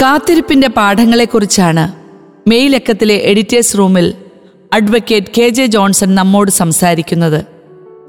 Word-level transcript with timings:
കാത്തിരിപ്പിന്റെ 0.00 0.68
പാഠങ്ങളെക്കുറിച്ചാണ് 0.68 1.92
മെയ് 2.48 2.72
ലക്കത്തിലെ 2.72 3.14
എഡിറ്റേഴ്സ് 3.14 3.78
റൂമിൽ 3.78 4.14
അഡ്വക്കേറ്റ് 4.72 5.26
കെ 5.38 5.48
ജെ 5.48 5.66
ജോൺസൺ 5.66 6.14
നമ്മോട് 6.14 6.50
സംസാരിക്കുന്നത്. 6.50 7.44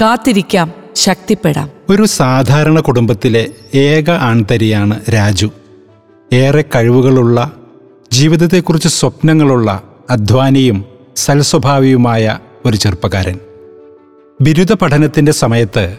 കാത്തിരിക്കാം 0.02 0.74
ശക്തിപ്പെടാം. 0.96 1.70
ഒരു 1.90 2.06
സാധാരണ 2.06 2.80
കുടുംബത്തിലെ 2.80 3.50
ഏക 3.78 4.10
ആൺതരിയാണ് 4.10 5.00
രാജു. 5.14 5.52
ഏറെ 6.34 6.66
കഴിവുകളുള്ള 6.76 7.52
ജീവിതത്തെക്കുറിച്ച് 8.12 8.88
സ്വപ്നങ്ങളുള്ള 8.88 9.84
അധ്വാനിയും 10.10 10.86
സൽസ്വഭാവിയുമായ 11.16 12.40
ഒരു 12.66 12.78
ചെറുപ്പക്കാരൻ. 12.78 13.40
ബിരുദ 14.42 14.74
പഠനത്തിന്റെ 14.74 15.32
സമയത്ത് 15.32 15.98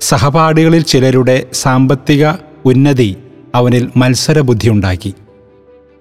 സഹപാഠികളിൽ 0.00 0.82
ചിലരുടെ 0.82 1.46
സാമ്പത്തിക 1.52 2.26
ഉന്നതി 2.64 3.16
അവനിൽ 3.54 3.90
മത്സരബുദ്ധി 3.96 4.68
ഉണ്ടാക്കി 4.68 5.14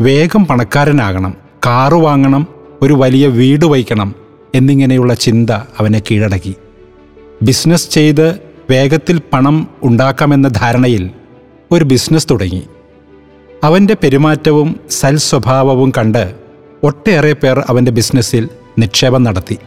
വേഗം 0.02 0.46
പണക്കാരനാകണം 0.46 1.34
കാറ് 1.66 1.94
വാങ്ങണം 1.94 2.48
ഒരു 2.82 2.94
വലിയ 2.94 3.28
വീട് 3.28 3.66
വയ്ക്കണം 3.66 4.16
എന്നിങ്ങനെയുള്ള 4.56 5.14
ചിന്ത 5.14 5.50
അവനെ 5.50 6.00
കീഴടക്കി. 6.00 6.56
ബിസിനസ് 7.42 7.90
ചെയ്ത് 7.90 8.40
വേഗത്തിൽ 8.70 9.22
പണം 9.34 9.68
ഉണ്ടാക്കാമെന്ന 9.84 10.48
ധാരണയിൽ 10.48 11.10
ഒരു 11.72 11.84
ബിസിനസ് 11.84 12.28
തുടങ്ങി. 12.32 12.64
അവന്റെ 13.64 13.96
പെരുമാറ്റവും 14.04 14.80
സൽസ്വഭാവവും 14.90 15.92
കണ്ട് 15.98 16.36
ഒട്ടേറെ 16.84 17.34
പേർ 17.34 17.64
അവന്റെ 17.70 17.92
ബിസിനസ്സിൽ 17.92 18.50
നിക്ഷേപം 18.80 19.24
നടത്തി. 19.24 19.58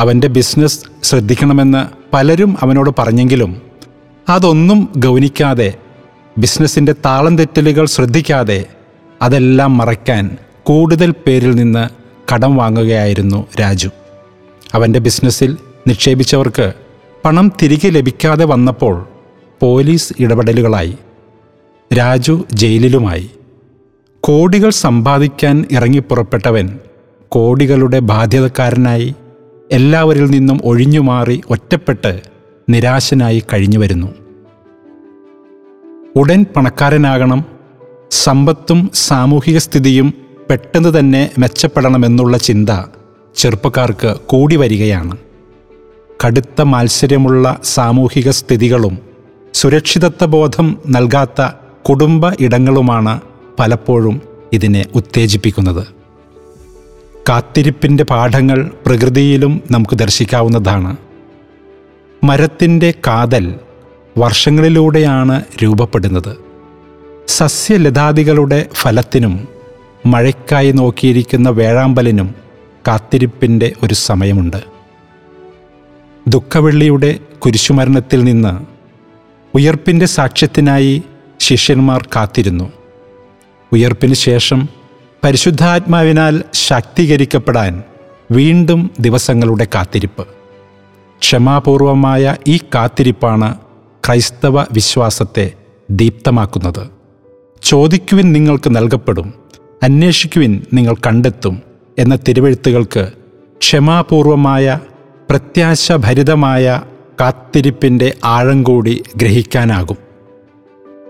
അവന്റെ 0.00 0.28
ബിസിനസ് 0.28 0.80
ശ്രദ്ധിക്കണമെന്ന് 1.02 1.86
പലരും 2.12 2.56
അവനോട് 2.60 2.90
പറഞ്ഞെങ്കിലും 2.98 3.62
അതൊന്നും 4.28 4.88
ഗൗനിക്കാതെ 4.98 5.74
ബിസിനസ്സിന്റെ 6.38 6.92
താളം 6.92 7.38
തെറ്റലുകൾ 7.38 7.86
ശ്രദ്ധിക്കാതെ 7.86 8.64
അതെല്ലാം 9.22 9.76
മറയ്ക്കാൻ 9.76 10.36
കൂടുതൽ 10.62 11.14
പേരിൽ 11.26 11.54
നിന്ന് 11.54 11.88
കടം 12.34 12.56
വാങ്ങുകയായിരുന്നു 12.56 13.46
രാജു. 13.60 13.88
അവന്റെ 14.74 14.98
ബിസിനസ്സിൽ 14.98 15.56
നിക്ഷേപിച്ചവർക്ക് 15.88 16.72
പണം 17.24 17.52
തിരികെ 17.62 17.88
ലഭിക്കാതെ 17.88 18.44
വന്നപ്പോൾ 18.44 19.08
പോലീസ് 19.60 20.12
ഇടപെടലുകളായി. 20.20 20.96
രാജു 21.94 22.44
ജയിലിലുമായി. 22.52 23.30
കോടികൾ 24.20 24.70
സമ്പാദിക്കാൻ 24.70 25.66
ഇറങ്ങിപ്പുറപ്പെട്ടവൻ 25.72 26.78
കോടികളുടെ 27.28 27.98
ബാധ്യതക്കാരനായി 27.98 29.14
എല്ലാവരിൽ 29.72 30.26
നിന്നും 30.26 30.60
ഒഴിഞ്ഞുമാറി 30.64 31.42
ഒറ്റപ്പെട്ട് 31.50 32.22
നിരാശനായി 32.68 33.42
കഴിഞ്ഞു 33.52 33.78
വരുന്നു 33.78 34.25
ഉടൻ 36.16 36.46
പണക്കാരനാകണം. 36.56 37.44
സമ്പത്തും 38.10 38.90
സാമൂഹിക 38.94 39.58
സ്ഥിതിയും 39.58 40.14
പെട്ടെന്ന് 40.50 40.98
തന്നെ 40.98 41.30
മെച്ചപ്പെടണമെന്നുള്ള 41.38 42.38
ചിന്ത 42.38 42.70
ചെറുപ്പക്കാർക്ക് 43.36 44.14
കൂടി 44.26 44.56
വരികയാണ്. 44.56 45.16
കടുത്ത 46.26 46.62
മാത്സര്യമുള്ള 46.62 47.60
സാമൂഹിക 47.64 48.30
സ്ഥിതികളും 48.30 48.98
സുരക്ഷിതത്വബോധം 49.54 50.78
നൽകാത്ത 50.88 51.48
കുടുംബ 51.88 52.22
ഇടങ്ങളുമാണ് 52.40 53.20
പലപ്പോഴും 53.58 54.22
ഇതിനെ 54.52 54.86
ഉത്തേജിപ്പിക്കുന്നത്. 54.94 55.86
കാത്തിരിപ്പിന്റെ 57.28 58.04
പാഠങ്ങൾ 58.04 58.70
പ്രകൃതിയിലും 58.86 59.60
നമുക്ക് 59.70 59.96
ദർശിക്കാവുന്നതാണ്. 59.96 60.96
മരത്തിന്റെ 62.24 62.94
കാതൽ 63.06 63.54
വർഷങ്ങളിലൂടെയാണ് 64.18 65.42
രൂപപ്പെടുന്നത്. 65.62 66.36
സസ്യലതാദികളുടെ 67.28 68.66
ഫലത്തിനും 68.74 69.48
മഴയ്ക്കായി 70.06 70.72
നോക്കിയിരിക്കുന്ന 70.72 71.48
വേഴാമ്പലിനും 71.50 72.34
കാത്തിരിപ്പിന്റെ 72.88 73.72
ഒരു 73.82 73.94
സമയമുണ്ട്. 73.94 74.64
ദുഃഖവെള്ളിയുടെ 76.28 77.18
കുരിശുമരണത്തിൽ 77.38 78.24
നിന്ന് 78.24 78.60
ഉയർപ്പിന്റെ 79.54 80.06
സാക്ഷ്യത്തിനായി 80.06 81.02
ശിഷ്യന്മാർ 81.40 82.08
കാത്തിരുന്നു. 82.16 82.72
ഉയർപ്പിന് 83.72 84.14
ശേഷം 84.14 84.68
പരിശുദ്ധാത്മാവിനാൽ 85.24 86.42
ശാക്തീകരിക്കപ്പെടാൻ 86.52 87.82
വീണ്ടും 88.30 88.90
ദിവസങ്ങളുടെ 89.00 89.66
കാത്തിരിപ്പ്. 89.74 90.26
ക്ഷമാപൂർവമായ 91.18 92.36
ഈ 92.48 92.56
കാത്തിരിപ്പാണ് 92.56 93.54
ക്രൈസ്തവ 94.06 94.60
വിശ്വാസത്തെ 94.60 95.52
ദീപ്തമാക്കുന്നത്. 95.90 96.88
ചോദിക്കുവിൻ 97.62 98.32
നിങ്ങൾക്ക് 98.32 98.76
നൽകപ്പെടും 98.76 99.34
അന്വേഷിക്കുവിൻ 99.82 100.64
നിങ്ങൾ 100.74 100.94
കണ്ടെത്തും 100.94 101.62
എന്ന 101.98 102.18
തിരുവെഴുത്തുകൾക്ക് 102.28 103.08
ക്ഷമാപൂർവമായ 103.58 104.78
പ്രത്യാശഭരിതമായ 105.30 106.82
കാത്തിരിപ്പിന്റെ 107.20 108.14
ആഴം 108.24 108.62
കൂടി 108.62 109.02
ഗ്രഹിക്കാനാകും. 109.16 109.96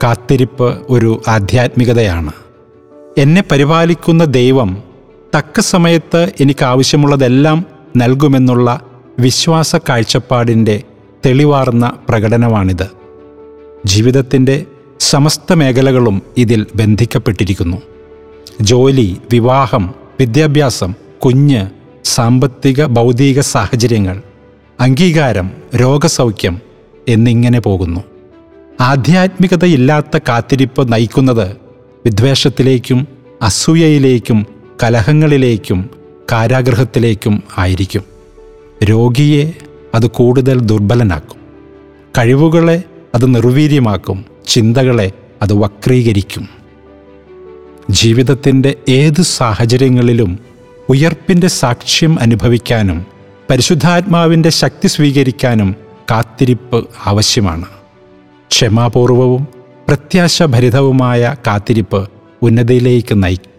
കാത്തിരിപ്പ് 0.05 0.87
ഒരു 0.91 1.23
ആധ്യാത്മികതയാണ്. 1.29 2.33
എന്നെ 3.19 3.45
പരിപാലിക്കുന്ന 3.51 4.25
ദൈവം 4.25 4.83
തക്ക 5.37 5.61
സമയത്ത് 5.61 6.33
എനിക്ക് 6.41 6.65
ആവശ്യമുള്ളതെല്ലാം 6.65 7.67
നൽകുമെന്നുള്ള 7.97 8.81
വിശ്വാസ 9.19 9.77
കാഴ്ചപ്പാടിന്റെ 9.77 10.83
തെളിവാർന്ന 11.27 11.93
പ്രകടനമാണിത്. 12.09 12.91
ജീവിതത്തിന്റെ 13.87 14.67
സമസ്ത 15.01 15.53
മേഖലകളും 15.53 16.23
ഇതിൽ 16.37 16.67
ബന്ധിക്കപ്പെട്ടിരിക്കുന്നു. 16.75 17.77
ജോലി 18.61 19.17
വിവാഹം 19.33 19.95
വിദ്യാഭ്യാസം 20.21 20.95
കുഞ്ഞ് 21.25 21.67
സാമ്പത്തിക 22.05 22.85
ഭൗതിക 22.85 23.41
സാഹചര്യങ്ങൾ 23.41 24.23
അംഗീകാരം 24.81 25.51
രോഗസൗഖ്യം 25.77 26.61
എന്നിങ്ങനെ 27.09 27.61
പോകുന്നു. 27.61 28.01
ആധ്യാത്മികതയില്ലാത്ത 28.81 30.19
കാത്തിരിപ്പ് 30.29 30.93
നയിക്കുന്നത് 30.93 31.57
വിദ്വേഷത്തിലേക്കും 32.05 33.09
അസൂയയിലേക്കും 33.43 34.47
കലഹങ്ങളിലേക്കും 34.83 35.91
കാരാഗ്രഹത്തിലേക്കും 36.33 37.43
ആയിരിക്കും. 37.59 38.03
രോഗിയെ 38.85 39.53
അത് 39.95 40.07
കൂടുതൽ 40.07 40.61
ദുർബലനാക്കും. 40.61 41.41
കഴിവുകളെ 42.19 42.83
അത് 43.15 43.35
നിർവീര്യമാക്കും 43.35 44.25
ചിന്തകളെ 44.49 45.13
അത് 45.43 45.53
വക്രീകരിക്കും. 45.53 46.49
ജീവിതത്തിന്റെ 47.91 48.75
ഏത് 48.89 49.23
സാഹചര്യങ്ങളിലും 49.23 50.39
ഉയർപ്പിന്റെ 50.89 51.47
സാക്ഷ്യം 51.47 52.21
അനുഭവിക്കാനും 52.21 53.07
പരിശുദ്ധാത്മാവിന്റെ 53.51 54.49
ശക്തി 54.49 54.87
സ്വീകരിക്കാനും 54.87 55.77
കാത്തിരിപ്പ് 56.11 56.89
ആവശ്യമാണ്. 57.07 57.65
ക്ഷമാപൂർവവും 58.51 59.47
പ്രത്യാശഭരിതവുമായ 59.89 61.37
കാത്തിരിപ്പ് 61.47 62.11
ഉന്നതിയിലേക്ക് 62.43 63.23
നയിക്കും. 63.23 63.56